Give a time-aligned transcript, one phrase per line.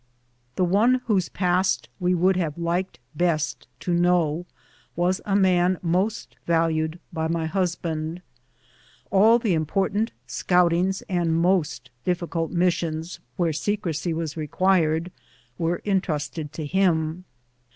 [0.55, 4.47] The one whose past we would have liked best to know
[4.95, 8.23] was a man most valued by my husband.
[9.11, 15.11] All the important scoutings and most difficult missions where secrecy was required
[15.59, 17.25] were intrusted to him.